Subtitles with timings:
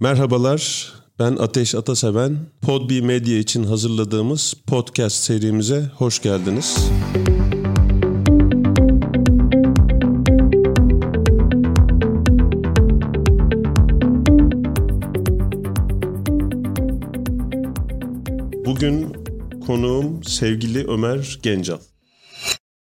[0.00, 2.38] Merhabalar, ben Ateş Ataseven.
[2.62, 6.76] Podbi Medya için hazırladığımız podcast serimize hoş geldiniz.
[18.66, 19.16] Bugün
[19.66, 21.78] konuğum sevgili Ömer Gencal.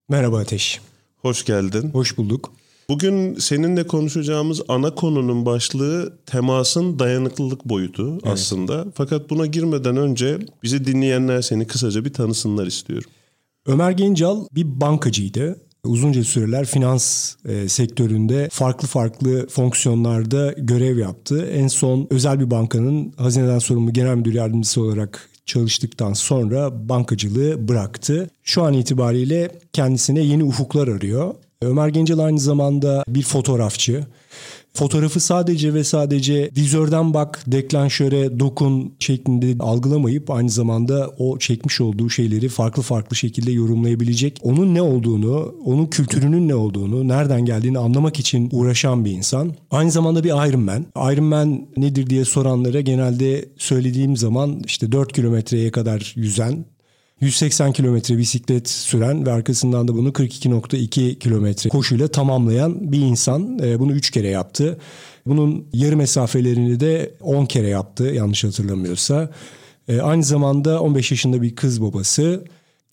[0.08, 0.80] Merhaba Ateş.
[1.16, 1.90] Hoş geldin.
[1.90, 2.52] Hoş bulduk.
[2.92, 8.26] Bugün seninle konuşacağımız ana konunun başlığı temasın dayanıklılık boyutu evet.
[8.26, 8.86] aslında.
[8.94, 13.10] Fakat buna girmeden önce bizi dinleyenler seni kısaca bir tanısınlar istiyorum.
[13.66, 15.60] Ömer Gencal bir bankacıydı.
[15.84, 21.46] Uzunca süreler finans e, sektöründe farklı farklı fonksiyonlarda görev yaptı.
[21.46, 28.30] En son özel bir bankanın hazineden sorumlu genel müdür yardımcısı olarak çalıştıktan sonra bankacılığı bıraktı.
[28.42, 31.34] Şu an itibariyle kendisine yeni ufuklar arıyor.
[31.62, 34.06] Ömer Gencel aynı zamanda bir fotoğrafçı.
[34.74, 42.10] Fotoğrafı sadece ve sadece vizörden bak, deklanşöre dokun şeklinde algılamayıp aynı zamanda o çekmiş olduğu
[42.10, 48.18] şeyleri farklı farklı şekilde yorumlayabilecek, onun ne olduğunu, onun kültürünün ne olduğunu, nereden geldiğini anlamak
[48.18, 49.54] için uğraşan bir insan.
[49.70, 50.86] Aynı zamanda bir Iron Man.
[51.12, 56.64] Iron Man nedir diye soranlara genelde söylediğim zaman işte 4 kilometreye kadar yüzen,
[57.22, 63.58] 180 kilometre bisiklet süren ve arkasından da bunu 42.2 kilometre koşuyla tamamlayan bir insan.
[63.58, 64.78] E, bunu 3 kere yaptı.
[65.26, 69.30] Bunun yarı mesafelerini de 10 kere yaptı yanlış hatırlamıyorsa.
[69.88, 72.44] E, aynı zamanda 15 yaşında bir kız babası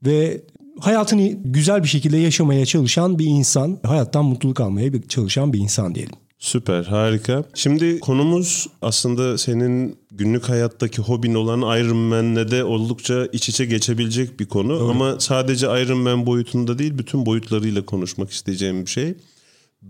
[0.06, 0.42] ve
[0.80, 6.16] hayatını güzel bir şekilde yaşamaya çalışan bir insan, hayattan mutluluk almaya çalışan bir insan diyelim.
[6.40, 7.44] Süper, harika.
[7.54, 14.40] Şimdi konumuz aslında senin günlük hayattaki hobin olan Iron Man'le de oldukça iç içe geçebilecek
[14.40, 14.74] bir konu.
[14.74, 14.90] Evet.
[14.90, 19.14] Ama sadece Iron Man boyutunda değil, bütün boyutlarıyla konuşmak isteyeceğim bir şey.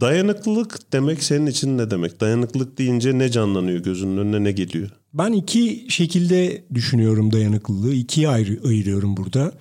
[0.01, 2.21] Dayanıklılık demek senin için ne demek?
[2.21, 4.89] Dayanıklılık deyince ne canlanıyor gözünün önüne ne geliyor?
[5.13, 7.93] Ben iki şekilde düşünüyorum dayanıklılığı.
[7.93, 9.51] İkiye ayrı, ayırıyorum burada.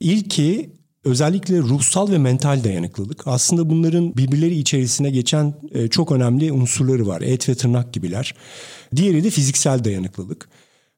[0.00, 0.70] İlki
[1.04, 3.22] özellikle ruhsal ve mental dayanıklılık.
[3.26, 7.20] Aslında bunların birbirleri içerisine geçen e, çok önemli unsurları var.
[7.20, 8.34] Et ve tırnak gibiler.
[8.96, 10.48] Diğeri de fiziksel dayanıklılık.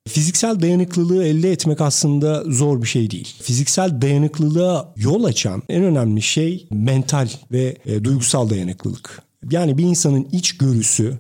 [0.09, 3.37] Fiziksel dayanıklılığı elde etmek aslında zor bir şey değil.
[3.43, 9.23] Fiziksel dayanıklılığa yol açan en önemli şey mental ve e, duygusal dayanıklılık.
[9.51, 11.19] Yani bir insanın iç görüsü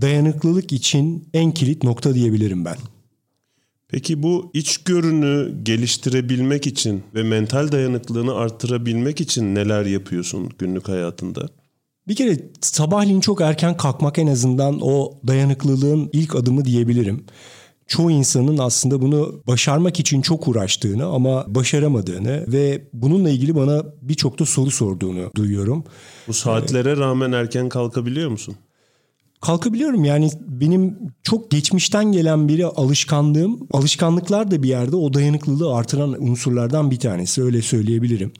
[0.00, 2.76] dayanıklılık için en kilit nokta diyebilirim ben.
[3.88, 11.48] Peki bu iç görünü geliştirebilmek için ve mental dayanıklılığını arttırabilmek için neler yapıyorsun günlük hayatında?
[12.08, 17.24] Bir kere sabahleyin çok erken kalkmak en azından o dayanıklılığın ilk adımı diyebilirim.
[17.86, 24.38] Çoğu insanın aslında bunu başarmak için çok uğraştığını ama başaramadığını ve bununla ilgili bana birçok
[24.38, 25.84] da soru sorduğunu duyuyorum.
[26.28, 28.56] Bu saatlere rağmen erken kalkabiliyor musun?
[29.40, 30.04] Kalkabiliyorum.
[30.04, 33.68] Yani benim çok geçmişten gelen biri alışkanlığım.
[33.72, 38.32] Alışkanlıklar da bir yerde o dayanıklılığı artıran unsurlardan bir tanesi öyle söyleyebilirim.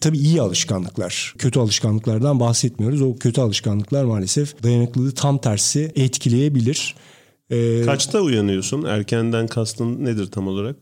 [0.00, 1.34] Tabii iyi alışkanlıklar.
[1.38, 3.02] Kötü alışkanlıklardan bahsetmiyoruz.
[3.02, 6.94] O kötü alışkanlıklar maalesef dayanıklılığı tam tersi etkileyebilir.
[7.50, 8.84] Ee, Kaçta uyanıyorsun?
[8.84, 10.76] Erkenden kastın nedir tam olarak?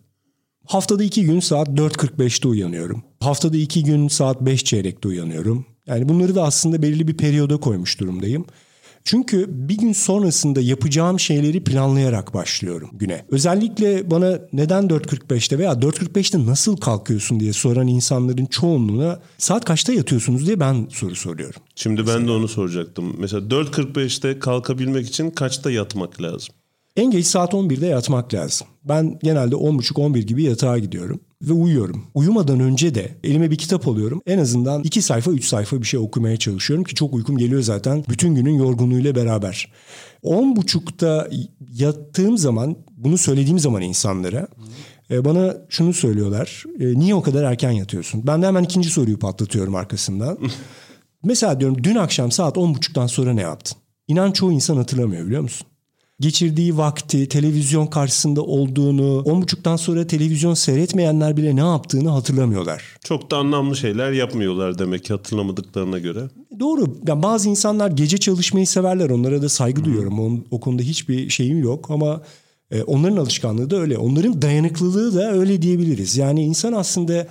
[0.67, 3.03] Haftada iki gün saat 4.45'te uyanıyorum.
[3.21, 5.67] Haftada iki gün saat 5 çeyrekte uyanıyorum.
[5.87, 8.45] Yani bunları da aslında belirli bir periyoda koymuş durumdayım.
[9.05, 13.25] Çünkü bir gün sonrasında yapacağım şeyleri planlayarak başlıyorum güne.
[13.31, 20.47] Özellikle bana neden 4.45'te veya 4.45'te nasıl kalkıyorsun diye soran insanların çoğunluğuna saat kaçta yatıyorsunuz
[20.47, 21.63] diye ben soru soruyorum.
[21.75, 23.17] Şimdi ben de onu soracaktım.
[23.19, 26.55] Mesela 4.45'te kalkabilmek için kaçta yatmak lazım?
[26.97, 28.67] En geç saat 11'de yatmak lazım.
[28.85, 32.05] Ben genelde 10.30-11 gibi yatağa gidiyorum ve uyuyorum.
[32.15, 34.23] Uyumadan önce de elime bir kitap alıyorum.
[34.27, 38.05] En azından 2 sayfa 3 sayfa bir şey okumaya çalışıyorum ki çok uykum geliyor zaten
[38.09, 39.73] bütün günün yorgunluğuyla beraber.
[40.25, 41.29] 10.30'da
[41.73, 44.49] yattığım zaman bunu söylediğim zaman insanlara
[45.11, 46.65] e, bana şunu söylüyorlar.
[46.81, 48.27] E, niye o kadar erken yatıyorsun?
[48.27, 50.39] Ben de hemen ikinci soruyu patlatıyorum arkasından.
[51.25, 53.79] Mesela diyorum dün akşam saat 10.30'dan sonra ne yaptın?
[54.09, 55.67] İnan çoğu insan hatırlamıyor biliyor musun?
[56.21, 62.83] Geçirdiği vakti, televizyon karşısında olduğunu, on buçuktan sonra televizyon seyretmeyenler bile ne yaptığını hatırlamıyorlar.
[63.05, 66.29] Çok da anlamlı şeyler yapmıyorlar demek ki hatırlamadıklarına göre.
[66.61, 66.97] Doğru.
[67.07, 69.11] Yani bazı insanlar gece çalışmayı severler.
[69.11, 69.85] Onlara da saygı hmm.
[69.85, 70.21] duyuyorum.
[70.21, 72.23] O, o konuda hiçbir şeyim yok ama
[72.71, 73.99] e, onların alışkanlığı da öyle.
[73.99, 76.17] Onların dayanıklılığı da öyle diyebiliriz.
[76.17, 77.27] Yani insan aslında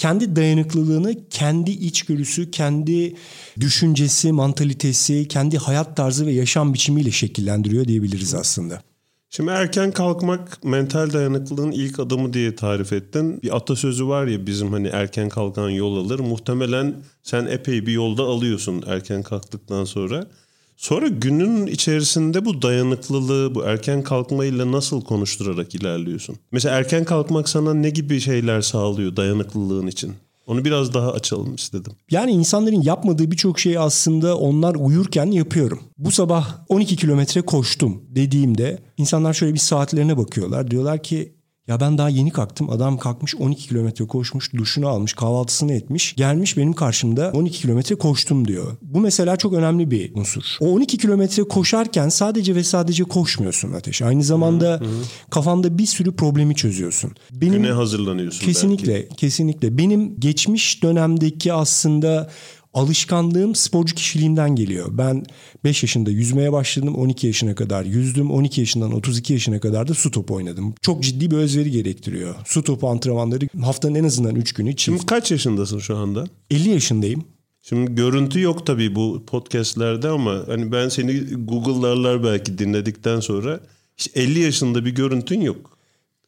[0.00, 3.14] kendi dayanıklılığını kendi içgörüsü, kendi
[3.60, 8.82] düşüncesi, mantalitesi, kendi hayat tarzı ve yaşam biçimiyle şekillendiriyor diyebiliriz aslında.
[9.30, 13.42] Şimdi erken kalkmak mental dayanıklılığın ilk adımı diye tarif ettin.
[13.42, 16.20] Bir atasözü var ya bizim hani erken kalkan yol alır.
[16.20, 20.26] Muhtemelen sen epey bir yolda alıyorsun erken kalktıktan sonra.
[20.80, 26.36] Sonra günün içerisinde bu dayanıklılığı, bu erken kalkmayla nasıl konuşturarak ilerliyorsun?
[26.52, 30.14] Mesela erken kalkmak sana ne gibi şeyler sağlıyor dayanıklılığın için?
[30.46, 31.92] Onu biraz daha açalım istedim.
[32.10, 35.80] Yani insanların yapmadığı birçok şeyi aslında onlar uyurken yapıyorum.
[35.98, 40.70] Bu sabah 12 kilometre koştum dediğimde insanlar şöyle bir saatlerine bakıyorlar.
[40.70, 41.34] Diyorlar ki
[41.70, 42.70] ya ben daha yeni kalktım.
[42.70, 46.14] Adam kalkmış 12 kilometre koşmuş, duşunu almış, kahvaltısını etmiş.
[46.16, 48.76] Gelmiş benim karşımda 12 kilometre koştum diyor.
[48.82, 50.42] Bu mesela çok önemli bir unsur.
[50.60, 54.02] O 12 kilometre koşarken sadece ve sadece koşmuyorsun Ateş.
[54.02, 54.88] Aynı zamanda hı hı.
[55.30, 57.12] kafanda bir sürü problemi çözüyorsun.
[57.32, 59.16] Benim Güne hazırlanıyorsun Kesinlikle, belki.
[59.16, 59.78] kesinlikle.
[59.78, 62.30] Benim geçmiş dönemdeki aslında
[62.74, 64.88] alışkanlığım sporcu kişiliğimden geliyor.
[64.90, 65.24] Ben
[65.64, 66.94] 5 yaşında yüzmeye başladım.
[66.94, 68.30] 12 yaşına kadar yüzdüm.
[68.30, 70.74] 12 yaşından 32 yaşına kadar da su topu oynadım.
[70.82, 72.34] Çok ciddi bir özveri gerektiriyor.
[72.44, 74.70] Su topu antrenmanları haftanın en azından 3 günü.
[74.76, 74.82] Çift.
[74.82, 76.26] Şimdi kaç yaşındasın şu anda?
[76.50, 77.24] 50 yaşındayım.
[77.62, 83.60] Şimdi görüntü yok tabii bu podcastlerde ama hani ben seni Google'larlar belki dinledikten sonra
[83.98, 85.79] işte 50 yaşında bir görüntün yok.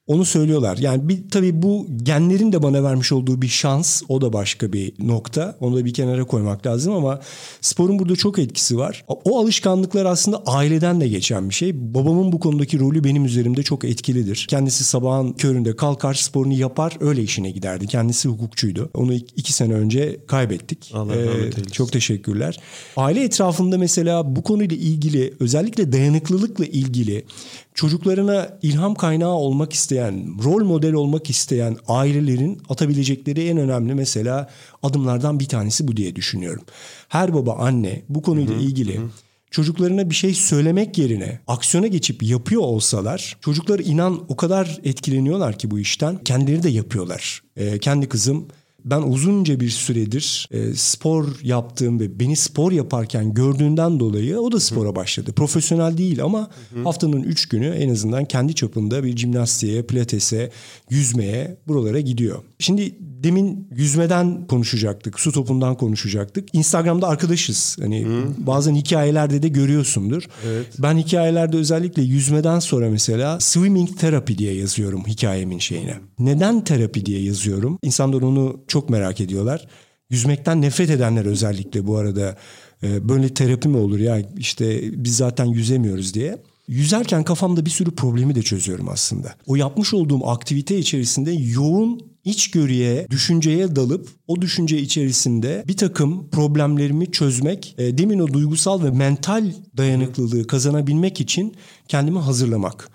[0.06, 0.78] Onu söylüyorlar.
[0.78, 4.02] Yani bir tabii bu genlerin de bana vermiş olduğu bir şans.
[4.08, 5.56] O da başka bir nokta.
[5.60, 7.20] Onu da bir kenara koymak lazım ama
[7.60, 9.04] sporun burada çok etkisi var.
[9.08, 11.94] O alışkanlıklar aslında aileden de geçen bir şey.
[11.94, 14.46] Babamın bu konudaki rolü benim üzerimde çok etkilidir.
[14.50, 17.86] Kendisi sabahın köründe kalkar sporunu yapar öyle işine giderdi.
[17.86, 18.90] Kendisi hukukçuydu.
[18.94, 20.90] Onu iki sene önce kaybettik.
[20.94, 22.60] Allah ee, Çok teşekkürler.
[22.96, 27.24] Aile etrafında mesela bu konuyla ilgili özellikle dayanıklılıkla ilgili
[27.74, 34.50] çocuklarına ilham kaynağı olmak isteyen, rol model olmak isteyen ailelerin atabilecekleri en önemli mesela
[34.82, 36.64] adımlardan bir tanesi bu diye düşünüyorum.
[37.08, 39.10] Her baba anne bu konuyla hı-hı, ilgili hı.
[39.50, 45.70] çocuklarına bir şey söylemek yerine aksiyona geçip yapıyor olsalar çocuklar inan o kadar etkileniyorlar ki
[45.70, 47.42] bu işten kendileri de yapıyorlar.
[47.56, 48.48] Ee, kendi kızım
[48.84, 54.60] ben uzunca bir süredir e, spor yaptığım ve beni spor yaparken gördüğünden dolayı o da
[54.60, 55.32] spora başladı.
[55.32, 56.82] Profesyonel değil ama Hı-hı.
[56.82, 60.50] haftanın üç günü en azından kendi çapında bir jimnastiğe, pilatese,
[60.90, 62.38] yüzmeye buralara gidiyor.
[62.58, 66.54] Şimdi demin yüzmeden konuşacaktık, su topundan konuşacaktık.
[66.54, 67.76] Instagram'da arkadaşız.
[67.80, 68.24] Hani Hı.
[68.38, 70.28] bazen hikayelerde de görüyorsundur.
[70.46, 70.66] Evet.
[70.78, 75.94] Ben hikayelerde özellikle yüzmeden sonra mesela swimming therapy diye yazıyorum hikayemin şeyine.
[76.18, 77.78] Neden terapi diye yazıyorum?
[77.82, 79.66] İnsanlar onu çok merak ediyorlar.
[80.10, 82.36] Yüzmekten nefret edenler özellikle bu arada
[82.82, 86.42] e, böyle terapi mi olur ya işte biz zaten yüzemiyoruz diye.
[86.68, 89.34] Yüzerken kafamda bir sürü problemi de çözüyorum aslında.
[89.46, 97.10] O yapmış olduğum aktivite içerisinde yoğun içgörüye, düşünceye dalıp o düşünce içerisinde bir takım problemlerimi
[97.12, 101.56] çözmek, e, demin o duygusal ve mental dayanıklılığı kazanabilmek için
[101.88, 102.88] kendimi hazırlamak.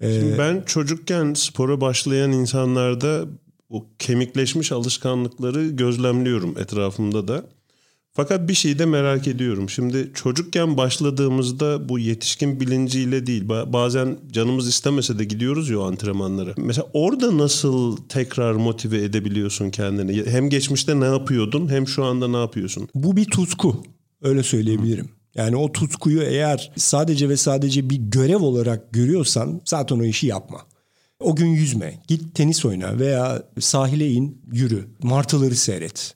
[0.00, 3.26] E, Şimdi ben çocukken spora başlayan insanlarda
[3.68, 7.44] o kemikleşmiş alışkanlıkları gözlemliyorum etrafımda da.
[8.12, 9.70] Fakat bir şey de merak ediyorum.
[9.70, 13.48] Şimdi çocukken başladığımızda bu yetişkin bilinciyle değil.
[13.48, 16.54] Bazen canımız istemese de gidiyoruz ya antrenmanlara.
[16.56, 20.26] Mesela orada nasıl tekrar motive edebiliyorsun kendini?
[20.26, 22.88] Hem geçmişte ne yapıyordun hem şu anda ne yapıyorsun?
[22.94, 23.82] Bu bir tutku.
[24.22, 25.08] Öyle söyleyebilirim.
[25.34, 30.58] Yani o tutkuyu eğer sadece ve sadece bir görev olarak görüyorsan zaten o işi yapma.
[31.20, 36.14] O gün yüzme, git tenis oyna veya sahile in, yürü, martıları seyret.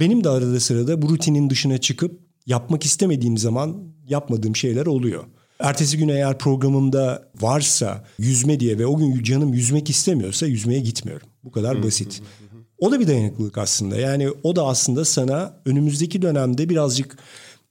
[0.00, 3.76] Benim de arada sırada bu rutinin dışına çıkıp yapmak istemediğim zaman
[4.08, 5.24] yapmadığım şeyler oluyor.
[5.58, 11.28] Ertesi gün eğer programımda varsa yüzme diye ve o gün canım yüzmek istemiyorsa yüzmeye gitmiyorum.
[11.44, 12.22] Bu kadar basit.
[12.78, 13.96] O da bir dayanıklılık aslında.
[13.96, 17.18] Yani o da aslında sana önümüzdeki dönemde birazcık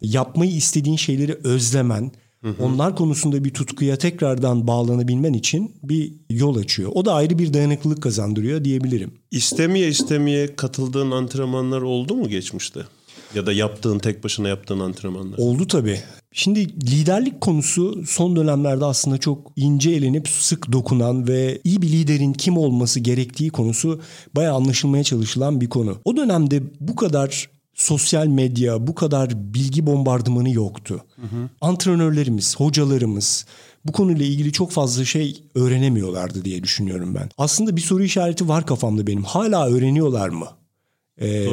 [0.01, 2.11] yapmayı istediğin şeyleri özlemen,
[2.59, 6.91] onlar konusunda bir tutkuya tekrardan bağlanabilmen için bir yol açıyor.
[6.93, 9.11] O da ayrı bir dayanıklılık kazandırıyor diyebilirim.
[9.31, 12.79] İstemeye istemeye katıldığın antrenmanlar oldu mu geçmişte?
[13.35, 15.37] Ya da yaptığın tek başına yaptığın antrenmanlar.
[15.37, 15.99] Oldu tabii.
[16.31, 22.33] Şimdi liderlik konusu son dönemlerde aslında çok ince elenip sık dokunan ve iyi bir liderin
[22.33, 24.01] kim olması gerektiği konusu
[24.35, 25.97] bayağı anlaşılmaya çalışılan bir konu.
[26.05, 31.03] O dönemde bu kadar sosyal medya, bu kadar bilgi bombardımanı yoktu.
[31.15, 31.49] Hı hı.
[31.61, 33.45] Antrenörlerimiz, hocalarımız
[33.85, 37.29] bu konuyla ilgili çok fazla şey öğrenemiyorlardı diye düşünüyorum ben.
[37.37, 39.23] Aslında bir soru işareti var kafamda benim.
[39.23, 40.47] Hala öğreniyorlar mı?
[41.21, 41.47] Ee,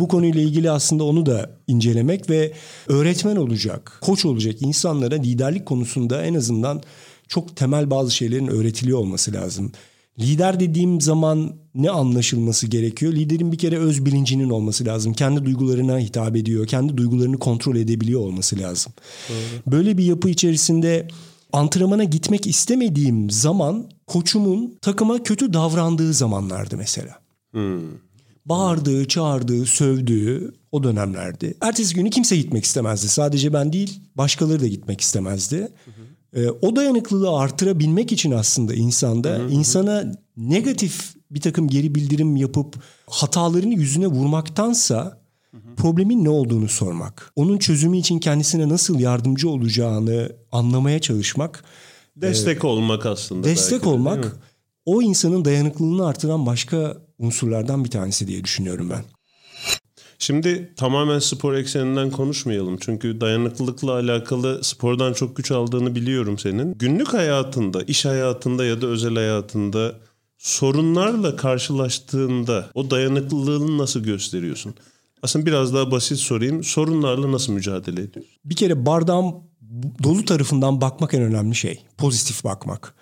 [0.00, 2.52] bu konuyla ilgili aslında onu da incelemek ve
[2.88, 6.82] öğretmen olacak, koç olacak insanlara liderlik konusunda en azından
[7.28, 9.72] çok temel bazı şeylerin öğretiliyor olması lazım.
[10.20, 13.12] Lider dediğim zaman ne anlaşılması gerekiyor?
[13.12, 15.12] Liderin bir kere öz bilincinin olması lazım.
[15.12, 16.66] Kendi duygularına hitap ediyor.
[16.66, 18.92] Kendi duygularını kontrol edebiliyor olması lazım.
[19.28, 19.72] Doğru.
[19.72, 21.08] Böyle bir yapı içerisinde
[21.52, 27.18] antrenmana gitmek istemediğim zaman koçumun takıma kötü davrandığı zamanlardı mesela.
[27.50, 27.80] Hmm.
[28.46, 31.54] Bağırdığı, çağırdığı, sövdüğü o dönemlerdi.
[31.60, 33.08] Ertesi günü kimse gitmek istemezdi.
[33.08, 35.68] Sadece ben değil başkaları da gitmek istemezdi.
[36.34, 42.76] Ee, o dayanıklılığı artırabilmek için aslında insanda insana negatif bir takım geri bildirim yapıp
[43.10, 45.20] hatalarını yüzüne vurmaktansa
[45.76, 47.32] problemin ne olduğunu sormak.
[47.36, 51.64] Onun çözümü için kendisine nasıl yardımcı olacağını anlamaya çalışmak.
[52.16, 53.44] Destek olmak aslında.
[53.44, 54.36] Destek belki de, olmak
[54.84, 59.04] o insanın dayanıklılığını artıran başka unsurlardan bir tanesi diye düşünüyorum ben.
[60.22, 62.76] Şimdi tamamen spor ekseninden konuşmayalım.
[62.80, 66.74] Çünkü dayanıklılıkla alakalı spordan çok güç aldığını biliyorum senin.
[66.78, 69.94] Günlük hayatında, iş hayatında ya da özel hayatında
[70.38, 74.74] sorunlarla karşılaştığında o dayanıklılığını nasıl gösteriyorsun?
[75.22, 76.64] Aslında biraz daha basit sorayım.
[76.64, 78.34] Sorunlarla nasıl mücadele ediyorsun?
[78.44, 79.34] Bir kere bardağın
[80.02, 81.82] dolu tarafından bakmak en önemli şey.
[81.98, 82.94] Pozitif bakmak.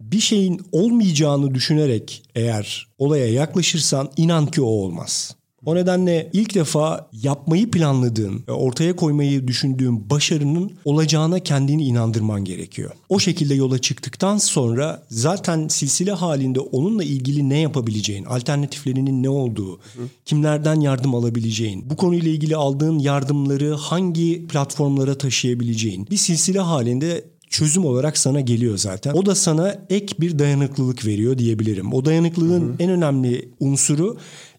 [0.00, 5.36] Bir şeyin olmayacağını düşünerek eğer olaya yaklaşırsan inan ki o olmaz.
[5.66, 12.90] O nedenle ilk defa yapmayı planladığın, ortaya koymayı düşündüğün başarının olacağına kendini inandırman gerekiyor.
[13.08, 19.80] O şekilde yola çıktıktan sonra zaten silsile halinde onunla ilgili ne yapabileceğin, alternatiflerinin ne olduğu,
[20.24, 27.84] kimlerden yardım alabileceğin, bu konuyla ilgili aldığın yardımları hangi platformlara taşıyabileceğin bir silsile halinde çözüm
[27.84, 29.12] olarak sana geliyor zaten.
[29.14, 31.92] O da sana ek bir dayanıklılık veriyor diyebilirim.
[31.92, 34.16] O dayanıklılığın en önemli unsuru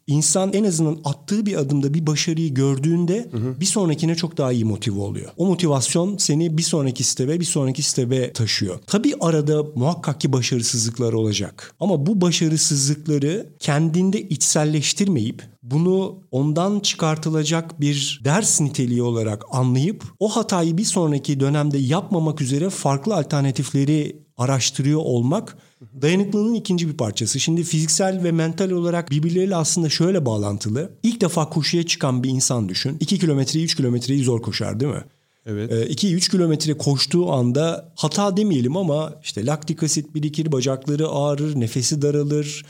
[0.08, 5.00] İnsan en azından attığı bir adımda bir başarıyı gördüğünde bir sonrakine çok daha iyi motive
[5.00, 5.32] oluyor.
[5.38, 8.80] O motivasyon seni bir sonraki stebe bir sonraki stebe taşıyor.
[8.88, 11.76] Tabii arada muhakkak ki başarısızlıklar olacak.
[11.80, 20.78] Ama bu başarısızlıkları kendinde içselleştirmeyip bunu ondan çıkartılacak bir ders niteliği olarak anlayıp o hatayı
[20.78, 25.58] bir sonraki dönemde yapmamak üzere farklı alternatifleri araştırıyor olmak
[26.02, 27.40] dayanıklılığın ikinci bir parçası.
[27.40, 30.92] Şimdi fiziksel ve mental olarak birbirleriyle aslında şöyle bağlantılı.
[31.04, 32.98] İlk defa koşuya çıkan bir insan düşün.
[33.00, 35.04] 2 kilometreyi 3 kilometreyi zor koşar değil mi?
[35.46, 35.72] Evet.
[36.04, 42.66] 2-3 kilometre koştuğu anda hata demeyelim ama işte laktik asit birikir, bacakları ağrır, nefesi daralır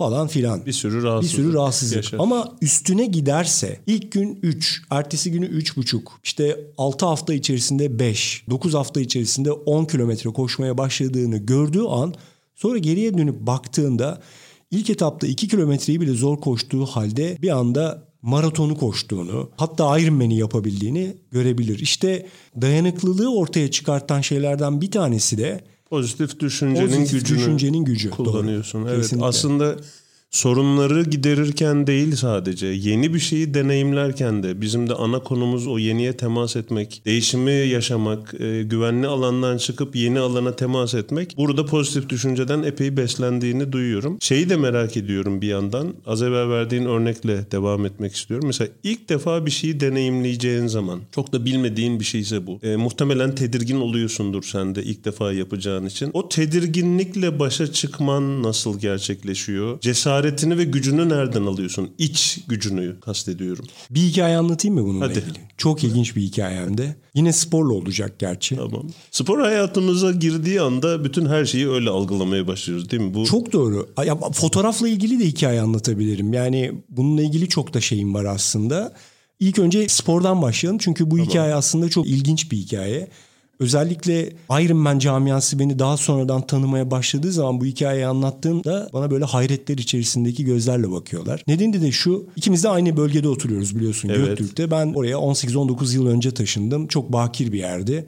[0.00, 0.66] falan filan.
[0.66, 1.36] Bir sürü Bir rahatsızlık.
[1.40, 1.96] sürü rahatsızlık.
[1.96, 2.18] yaşar.
[2.18, 8.74] Ama üstüne giderse ilk gün 3, ertesi günü 3,5, işte 6 hafta içerisinde 5, 9
[8.74, 12.14] hafta içerisinde 10 kilometre koşmaya başladığını gördüğü an
[12.54, 14.20] sonra geriye dönüp baktığında
[14.70, 21.16] ilk etapta 2 kilometreyi bile zor koştuğu halde bir anda maratonu koştuğunu hatta Ironman'i yapabildiğini
[21.30, 21.78] görebilir.
[21.78, 22.26] İşte
[22.60, 25.60] dayanıklılığı ortaya çıkartan şeylerden bir tanesi de
[25.90, 28.10] Pozitif düşüncenin Pozitif gücünü düşüncenin gücü.
[28.10, 28.82] kullanıyorsun.
[28.82, 28.90] Doğru.
[28.90, 29.02] Evet.
[29.02, 29.26] Kesinlikle.
[29.26, 29.76] Aslında
[30.30, 36.16] sorunları giderirken değil sadece yeni bir şeyi deneyimlerken de bizim de ana konumuz o yeniye
[36.16, 41.36] temas etmek, değişimi yaşamak, e, güvenli alandan çıkıp yeni alana temas etmek.
[41.36, 44.18] Burada pozitif düşünceden epey beslendiğini duyuyorum.
[44.20, 45.94] Şeyi de merak ediyorum bir yandan.
[46.06, 48.46] Az evvel verdiğin örnekle devam etmek istiyorum.
[48.46, 52.58] Mesela ilk defa bir şeyi deneyimleyeceğin zaman çok da bilmediğin bir şeyse bu.
[52.62, 56.10] E, muhtemelen tedirgin oluyorsundur sen de ilk defa yapacağın için.
[56.12, 59.78] O tedirginlikle başa çıkman nasıl gerçekleşiyor?
[60.20, 61.90] Cesaretini ve gücünü nereden alıyorsun?
[61.98, 63.64] İç gücünü kastediyorum.
[63.90, 65.18] Bir hikaye anlatayım mı bununla Hadi.
[65.18, 65.38] ilgili?
[65.56, 66.96] Çok ilginç bir hikayem de.
[67.14, 68.56] Yine sporla olacak gerçi.
[68.56, 68.86] Tamam.
[69.10, 73.14] Spor hayatımıza girdiği anda bütün her şeyi öyle algılamaya başlıyoruz değil mi?
[73.14, 73.88] Bu Çok doğru.
[74.04, 76.32] Ya, fotoğrafla ilgili de hikaye anlatabilirim.
[76.32, 78.92] Yani bununla ilgili çok da şeyim var aslında.
[79.40, 80.78] İlk önce spordan başlayalım.
[80.78, 83.08] Çünkü bu hikaye aslında çok ilginç bir hikaye.
[83.60, 89.24] Özellikle Iron Man camiası beni daha sonradan tanımaya başladığı zaman bu hikayeyi anlattığımda bana böyle
[89.24, 91.44] hayretler içerisindeki gözlerle bakıyorlar.
[91.46, 94.26] Nedeni de şu, ikimiz de aynı bölgede oturuyoruz biliyorsun Evet.
[94.26, 94.70] Göktürk'te.
[94.70, 96.86] Ben oraya 18-19 yıl önce taşındım.
[96.86, 98.06] Çok bakir bir yerdi.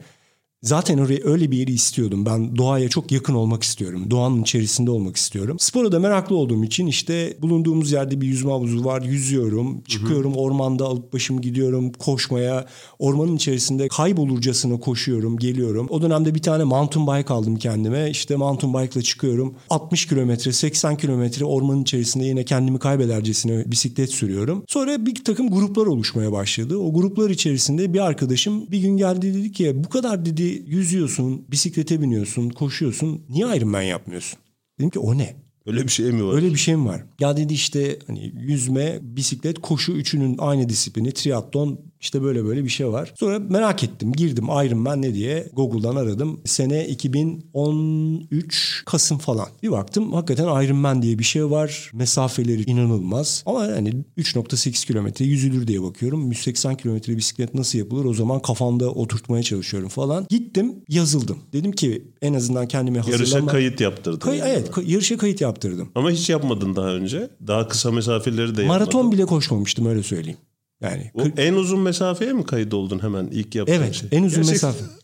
[0.63, 2.25] Zaten oraya öyle bir yeri istiyordum.
[2.25, 4.11] Ben doğaya çok yakın olmak istiyorum.
[4.11, 5.57] Doğanın içerisinde olmak istiyorum.
[5.59, 9.01] Spora da meraklı olduğum için işte bulunduğumuz yerde bir yüzme havuzu var.
[9.01, 9.81] Yüzüyorum.
[9.87, 12.65] Çıkıyorum ormanda alıp başımı gidiyorum koşmaya.
[12.99, 15.87] Ormanın içerisinde kaybolurcasına koşuyorum, geliyorum.
[15.89, 18.09] O dönemde bir tane mountain bike aldım kendime.
[18.09, 19.55] İşte mountain bike'la çıkıyorum.
[19.69, 24.63] 60 kilometre, 80 kilometre ormanın içerisinde yine kendimi kaybedercesine bisiklet sürüyorum.
[24.67, 26.77] Sonra bir takım gruplar oluşmaya başladı.
[26.77, 32.01] O gruplar içerisinde bir arkadaşım bir gün geldi dedi ki bu kadar dedi yüzüyorsun, bisiklete
[32.01, 33.25] biniyorsun, koşuyorsun.
[33.29, 34.39] Niye Ironman yapmıyorsun?
[34.79, 35.43] Dedim ki o ne?
[35.65, 36.33] öyle bir şey mi var?
[36.33, 37.03] Öyle bir şey mi var?
[37.19, 42.69] Ya dedi işte hani yüzme, bisiklet, koşu üçünün aynı disiplini, triatlon İşte böyle böyle bir
[42.69, 43.13] şey var.
[43.19, 44.11] Sonra merak ettim.
[44.13, 46.39] Girdim Iron Man ne diye Google'dan aradım.
[46.45, 49.47] Sene 2013 Kasım falan.
[49.63, 51.91] Bir baktım hakikaten Iron Man diye bir şey var.
[51.93, 53.43] Mesafeleri inanılmaz.
[53.45, 56.31] Ama yani 3.8 kilometre yüzülür diye bakıyorum.
[56.31, 58.05] 180 kilometre bisiklet nasıl yapılır?
[58.05, 60.25] O zaman kafamda oturtmaya çalışıyorum falan.
[60.29, 61.37] Gittim yazıldım.
[61.53, 63.23] Dedim ki en azından kendime hazırlama.
[63.23, 64.19] Yarışa kayıt yaptırdın.
[64.19, 65.89] Kay- evet ka- yarışa kayıt yaptırdım.
[65.95, 67.29] Ama hiç yapmadın daha önce.
[67.47, 69.11] Daha kısa mesafeleri de Maraton yapmadın.
[69.11, 70.37] bile koşmamıştım öyle söyleyeyim.
[70.83, 74.09] Yani O en uzun mesafeye mi kayıt oldun hemen ilk yaptığın Evet şey?
[74.11, 75.02] en uzun Gerçekten- mesafe.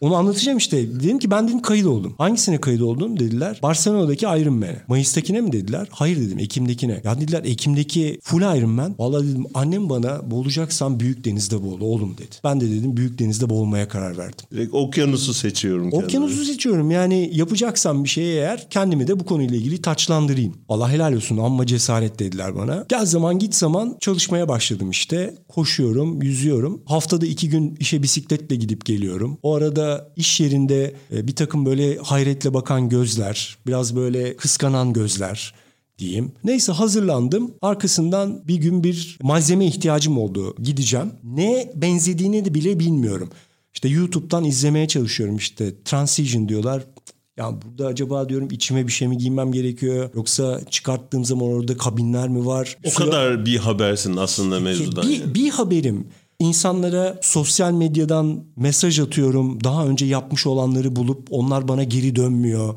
[0.00, 1.00] Onu anlatacağım işte.
[1.00, 2.14] Dedim ki ben dedim kayıt oldum.
[2.18, 3.60] Hangisine kayıt oldun dediler.
[3.62, 4.82] Barcelona'daki Iron Man'e.
[4.88, 5.88] Mayıs'takine mi dediler?
[5.90, 7.00] Hayır dedim Ekim'dekine.
[7.04, 8.94] Ya dediler Ekim'deki full Iron Man.
[8.98, 12.36] Vallahi dedim annem bana boğulacaksan büyük denizde boğul oğlum dedi.
[12.44, 14.46] Ben de dedim büyük denizde boğulmaya karar verdim.
[14.52, 15.90] Direkt okyanusu seçiyorum.
[15.90, 16.04] kendime.
[16.04, 16.90] Okyanusu seçiyorum.
[16.90, 20.54] Yani yapacaksam bir şeye eğer kendimi de bu konuyla ilgili taçlandırayım.
[20.68, 22.84] Allah helal olsun amma cesaret dediler bana.
[22.88, 25.34] Gel zaman git zaman çalışmaya başladım işte.
[25.48, 26.82] Koşuyorum, yüzüyorum.
[26.86, 29.38] Haftada iki gün işe bisikletle gidip geliyorum.
[29.42, 35.54] O arada iş yerinde e, bir takım böyle hayretle bakan gözler, biraz böyle kıskanan gözler
[35.98, 36.32] diyeyim.
[36.44, 37.50] Neyse hazırlandım.
[37.62, 40.54] Arkasından bir gün bir malzeme ihtiyacım oldu.
[40.62, 41.12] Gideceğim.
[41.24, 43.30] Ne benzediğini de bile bilmiyorum.
[43.74, 45.72] İşte YouTube'dan izlemeye çalışıyorum işte.
[45.84, 46.82] Transition diyorlar.
[47.36, 50.10] Ya burada acaba diyorum içime bir şey mi giymem gerekiyor?
[50.14, 52.76] Yoksa çıkarttığım zaman orada kabinler mi var?
[52.84, 55.08] O Suya- kadar bir habersin aslında mevzudan.
[55.08, 55.34] bir, yani.
[55.34, 56.06] bir haberim.
[56.40, 59.64] İnsanlara sosyal medyadan mesaj atıyorum.
[59.64, 62.74] Daha önce yapmış olanları bulup onlar bana geri dönmüyor.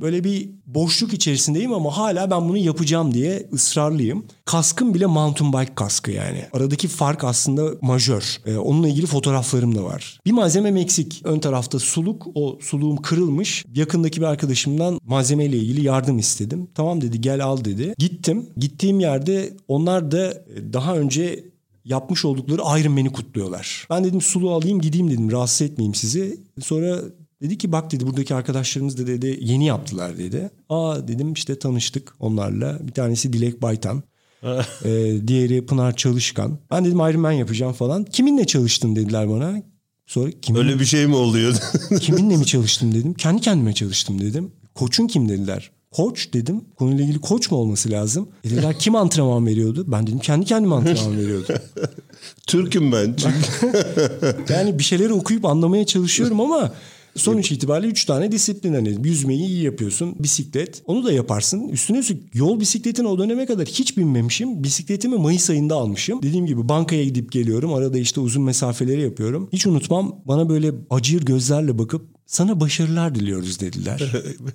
[0.00, 4.26] Böyle bir boşluk içerisindeyim ama hala ben bunu yapacağım diye ısrarlıyım.
[4.44, 6.44] Kaskım bile mountain bike kaskı yani.
[6.52, 8.36] Aradaki fark aslında majör.
[8.46, 10.20] Ee, onunla ilgili fotoğraflarım da var.
[10.26, 11.22] Bir malzemem eksik.
[11.24, 12.26] Ön tarafta suluk.
[12.34, 13.64] O suluğum kırılmış.
[13.74, 16.68] Yakındaki bir arkadaşımdan malzemeyle ilgili yardım istedim.
[16.74, 17.94] Tamam dedi gel al dedi.
[17.98, 18.46] Gittim.
[18.56, 21.49] Gittiğim yerde onlar da e, daha önce
[21.84, 23.86] yapmış oldukları Iron Man'i kutluyorlar.
[23.90, 26.40] Ben dedim sulu alayım gideyim dedim rahatsız etmeyeyim sizi.
[26.60, 27.00] Sonra
[27.42, 30.50] dedi ki bak dedi buradaki arkadaşlarımız da dedi yeni yaptılar dedi.
[30.68, 32.78] Aa dedim işte tanıştık onlarla.
[32.86, 34.02] Bir tanesi Dilek Baytan.
[34.44, 34.62] ee,
[35.26, 36.58] diğeri Pınar Çalışkan.
[36.70, 38.04] Ben dedim Iron Man yapacağım falan.
[38.04, 39.62] Kiminle çalıştın dediler bana.
[40.06, 41.54] Sonra kimin, Öyle bir şey mi oluyor?
[42.00, 43.14] kiminle mi çalıştım dedim.
[43.14, 44.52] Kendi kendime çalıştım dedim.
[44.74, 45.70] Koçun kim dediler.
[45.90, 46.60] Koç dedim.
[46.76, 48.28] Konuyla ilgili koç mu olması lazım?
[48.44, 49.84] E Dediler kim antrenman veriyordu?
[49.88, 51.54] Ben dedim kendi kendime antrenman veriyordum.
[52.46, 53.16] Türk'üm ben.
[54.48, 56.72] Yani bir şeyleri okuyup anlamaya çalışıyorum ama
[57.16, 62.34] sonuç itibariyle üç tane disiplin hani yüzmeyi iyi yapıyorsun bisiklet onu da yaparsın üstüne üstlük
[62.34, 67.32] yol bisikletine o döneme kadar hiç binmemişim bisikletimi Mayıs ayında almışım dediğim gibi bankaya gidip
[67.32, 73.14] geliyorum arada işte uzun mesafeleri yapıyorum hiç unutmam bana böyle acır gözlerle bakıp sana başarılar
[73.14, 74.12] diliyoruz dediler.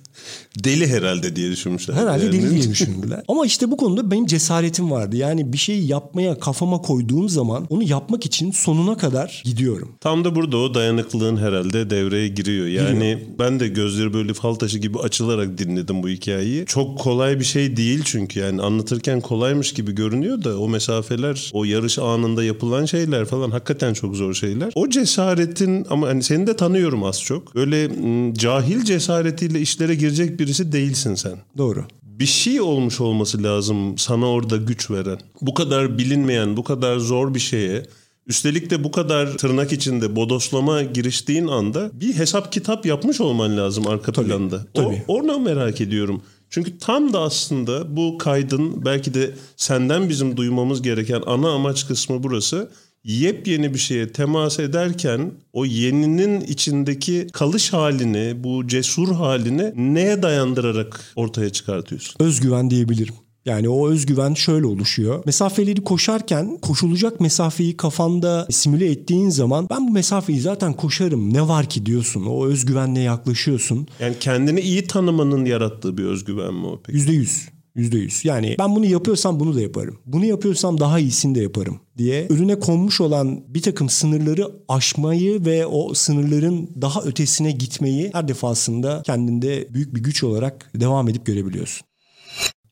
[0.64, 1.94] deli herhalde diye düşünmüşler.
[1.94, 2.32] Herhalde Yani.
[2.32, 3.22] deli diye düşündüler.
[3.28, 5.16] Ama işte bu konuda benim cesaretim vardı.
[5.16, 9.94] Yani bir şeyi yapmaya kafama koyduğum zaman onu yapmak için sonuna kadar gidiyorum.
[10.00, 12.66] Tam da burada o dayanıklılığın herhalde devreye giriyor.
[12.66, 16.66] Yani ben de gözleri böyle fal taşı gibi açılarak dinledim bu hikayeyi.
[16.66, 21.64] Çok kolay bir şey değil çünkü yani anlatırken kolaymış gibi görünüyor da o mesafeler, o
[21.64, 24.72] yarış anında yapılan şeyler falan hakikaten çok zor şeyler.
[24.74, 27.56] O cesaretin ama hani seni de tanıyorum az çok.
[27.56, 31.84] Öyle mm, cahil cesaretiyle işlere girecek birisi değilsin sen Doğru.
[32.02, 35.18] bir şey olmuş olması lazım sana orada güç veren.
[35.40, 37.82] Bu kadar bilinmeyen, bu kadar zor bir şeye
[38.26, 43.86] üstelik de bu kadar tırnak içinde bodoslama giriştiğin anda bir hesap kitap yapmış olman lazım
[43.86, 44.66] arka planda.
[44.74, 45.04] tabii.
[45.08, 46.22] O, onu merak ediyorum.
[46.50, 52.22] Çünkü tam da aslında bu kaydın belki de senden bizim duymamız gereken ana amaç kısmı
[52.22, 52.70] burası.
[53.06, 61.12] Yepyeni bir şeye temas ederken o yeninin içindeki kalış halini, bu cesur halini neye dayandırarak
[61.16, 62.14] ortaya çıkartıyorsun?
[62.20, 63.14] Özgüven diyebilirim.
[63.44, 65.22] Yani o özgüven şöyle oluşuyor.
[65.26, 71.68] Mesafeleri koşarken koşulacak mesafeyi kafanda simüle ettiğin zaman ben bu mesafeyi zaten koşarım ne var
[71.68, 72.26] ki diyorsun.
[72.26, 73.88] O özgüvenle yaklaşıyorsun.
[74.00, 76.98] Yani kendini iyi tanımanın yarattığı bir özgüven mi o peki?
[76.98, 77.48] Yüzde yüz.
[77.76, 78.24] Yüzde yüz.
[78.24, 79.98] Yani ben bunu yapıyorsam bunu da yaparım.
[80.06, 85.66] Bunu yapıyorsam daha iyisini de yaparım diye önüne konmuş olan bir takım sınırları aşmayı ve
[85.66, 91.86] o sınırların daha ötesine gitmeyi her defasında kendinde büyük bir güç olarak devam edip görebiliyorsun.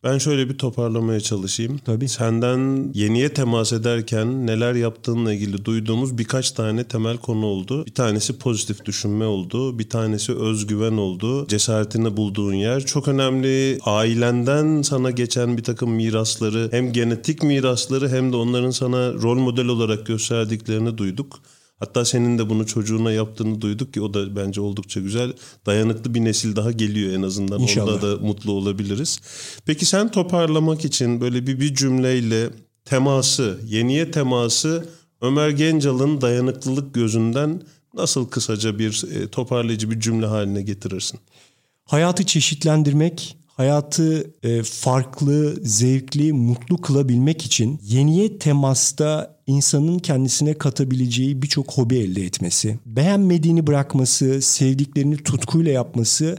[0.04, 1.78] Ben şöyle bir toparlamaya çalışayım.
[1.78, 2.08] Tabii.
[2.08, 7.86] Senden yeniye temas ederken neler yaptığınla ilgili duyduğumuz birkaç tane temel konu oldu.
[7.86, 9.78] Bir tanesi pozitif düşünme oldu.
[9.78, 11.46] Bir tanesi özgüven oldu.
[11.46, 12.86] Cesaretini bulduğun yer.
[12.86, 19.12] Çok önemli ailenden sana geçen bir takım mirasları hem genetik mirasları hem de onların sana
[19.12, 21.40] rol model olarak gösterdiklerini duyduk.
[21.78, 25.32] Hatta senin de bunu çocuğuna yaptığını duyduk ki o da bence oldukça güzel.
[25.66, 27.60] Dayanıklı bir nesil daha geliyor en azından.
[27.60, 27.92] İnşallah.
[27.92, 29.20] Onda da mutlu olabiliriz.
[29.66, 32.50] Peki sen toparlamak için böyle bir, bir cümleyle
[32.84, 34.88] teması, yeniye teması
[35.20, 37.62] Ömer Gencal'ın dayanıklılık gözünden
[37.94, 41.20] nasıl kısaca bir e, toparlayıcı bir cümle haline getirirsin?
[41.84, 51.72] Hayatı çeşitlendirmek, hayatı e, farklı, zevkli, mutlu kılabilmek için yeniye temasta insanın kendisine katabileceği birçok
[51.72, 56.36] hobi elde etmesi, beğenmediğini bırakması, sevdiklerini tutkuyla yapması,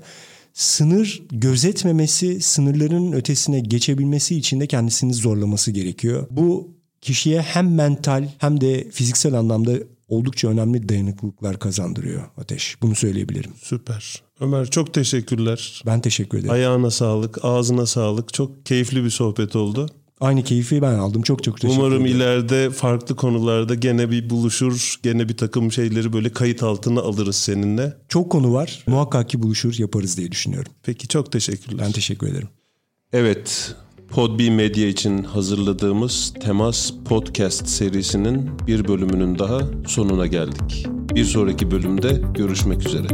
[0.54, 6.28] sınır gözetmemesi, sınırların ötesine geçebilmesi için de kendisini zorlaması gerekiyor.
[6.32, 9.73] Bu kişiye hem mental hem de fiziksel anlamda
[10.07, 12.77] oldukça önemli dayanıklılıklar kazandırıyor Ateş.
[12.81, 13.51] Bunu söyleyebilirim.
[13.61, 14.21] Süper.
[14.39, 15.83] Ömer çok teşekkürler.
[15.85, 16.53] Ben teşekkür ederim.
[16.53, 18.33] Ayağına sağlık, ağzına sağlık.
[18.33, 19.89] Çok keyifli bir sohbet oldu.
[20.19, 21.21] Aynı keyfi ben aldım.
[21.21, 22.17] Çok çok teşekkür Umarım ederim.
[22.17, 27.93] ileride farklı konularda gene bir buluşur, gene bir takım şeyleri böyle kayıt altına alırız seninle.
[28.09, 28.83] Çok konu var.
[28.87, 30.71] Muhakkak ki buluşur yaparız diye düşünüyorum.
[30.83, 31.85] Peki çok teşekkürler.
[31.85, 32.49] Ben teşekkür ederim.
[33.13, 33.75] Evet,
[34.11, 40.87] Podbi Medya için hazırladığımız Temas Podcast serisinin bir bölümünün daha sonuna geldik.
[41.15, 43.07] Bir sonraki bölümde görüşmek üzere.